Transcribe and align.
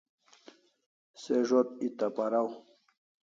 Se 1.23 1.35
zo't 1.49 1.69
eta 1.87 2.07
paraw 2.15 2.49